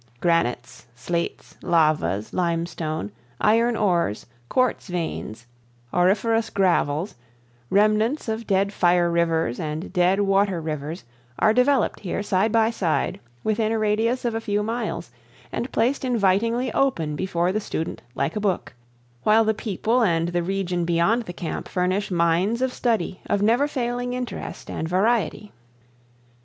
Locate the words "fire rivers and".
8.73-9.93